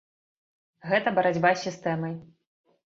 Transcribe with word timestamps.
Гэта 0.93 1.15
барацьба 1.21 1.55
з 1.59 1.63
сістэмай. 1.69 2.13